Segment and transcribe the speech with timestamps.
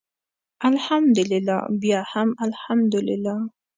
[0.69, 3.35] الحمدلله بیا هم الحمدلله.